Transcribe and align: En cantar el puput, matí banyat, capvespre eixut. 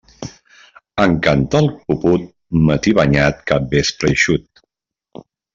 En 1.03 1.13
cantar 1.27 1.61
el 1.65 1.69
puput, 1.83 2.25
matí 2.71 2.97
banyat, 3.03 3.45
capvespre 3.53 4.15
eixut. 4.17 4.67